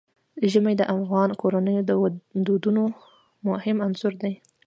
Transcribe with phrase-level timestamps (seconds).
[0.51, 1.91] ژمی د افغان کورنیو د
[2.47, 2.83] دودونو
[3.47, 4.33] مهم عنصر دی.